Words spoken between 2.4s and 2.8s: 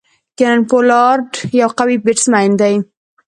دئ.